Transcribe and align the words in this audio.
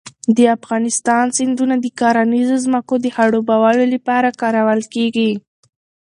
د 0.35 0.39
افغانستان 0.57 1.25
سیندونه 1.37 1.75
د 1.79 1.85
کرنیزو 1.99 2.55
ځمکو 2.65 2.95
د 3.03 3.07
خړوبولو 3.15 3.83
لپاره 3.93 4.35
کارول 4.41 4.81
کېږي. 4.93 5.31